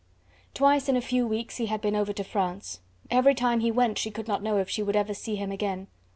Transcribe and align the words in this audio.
Twice 0.55 0.89
in 0.89 0.97
a 0.97 0.99
few 1.01 1.27
weeks 1.27 1.57
he 1.57 1.67
had 1.67 1.79
been 1.79 1.95
over 1.95 2.11
to 2.11 2.23
France: 2.23 2.79
every 3.11 3.35
time 3.35 3.59
he 3.59 3.69
went 3.69 3.99
she 3.99 4.09
could 4.09 4.27
not 4.27 4.41
know 4.41 4.57
if 4.57 4.67
she 4.67 4.81
would 4.81 4.95
ever 4.95 5.13
see 5.13 5.35
him 5.35 5.51
again. 5.51 5.85